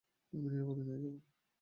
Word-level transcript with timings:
আমি 0.33 0.39
নিরাপদে 0.43 0.81
নিয়ে 0.81 0.99
যাবো। 1.03 1.19